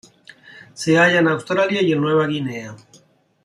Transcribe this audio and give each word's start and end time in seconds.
Se 0.73 0.97
halla 0.97 1.19
en 1.19 1.27
Australia 1.27 1.79
y 1.83 1.91
en 1.91 2.01
Nueva 2.01 2.25
Guinea. 2.25 2.75